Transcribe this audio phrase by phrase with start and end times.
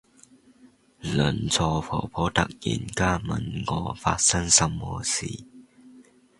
[1.03, 2.89] 鄰座婆婆突然
[3.21, 5.43] 問我發生什麼事